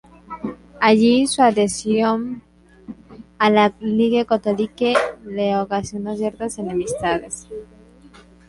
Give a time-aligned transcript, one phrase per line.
[0.79, 2.41] Allí su adhesión
[3.37, 7.47] a la "Ligue catholique" le ocasionó ciertas enemistades.